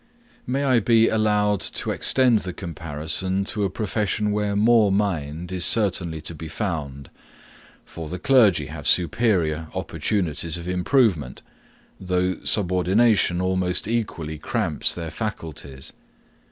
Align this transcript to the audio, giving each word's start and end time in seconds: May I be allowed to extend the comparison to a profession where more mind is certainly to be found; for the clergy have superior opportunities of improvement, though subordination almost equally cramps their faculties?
May 0.47 0.63
I 0.63 0.79
be 0.79 1.09
allowed 1.09 1.59
to 1.59 1.91
extend 1.91 2.39
the 2.39 2.53
comparison 2.53 3.43
to 3.45 3.65
a 3.65 3.69
profession 3.69 4.31
where 4.31 4.55
more 4.55 4.91
mind 4.91 5.51
is 5.51 5.63
certainly 5.63 6.21
to 6.21 6.33
be 6.33 6.47
found; 6.47 7.11
for 7.85 8.09
the 8.09 8.17
clergy 8.17 8.65
have 8.65 8.87
superior 8.87 9.67
opportunities 9.75 10.57
of 10.57 10.67
improvement, 10.67 11.43
though 11.99 12.43
subordination 12.43 13.41
almost 13.41 13.87
equally 13.87 14.39
cramps 14.39 14.95
their 14.95 15.11
faculties? 15.11 15.93